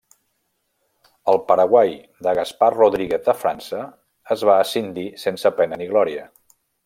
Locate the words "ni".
5.83-5.91